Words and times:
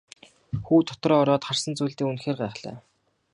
Хүү 0.65 0.79
дотор 0.89 1.11
ороод 1.19 1.43
харсан 1.47 1.73
зүйлдээ 1.77 2.07
үнэхээр 2.09 2.37
гайхлаа. 2.41 2.77